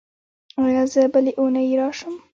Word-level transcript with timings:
ایا 0.63 0.83
زه 0.93 1.01
بلې 1.13 1.31
اونۍ 1.39 1.67
راشم؟ 1.79 2.15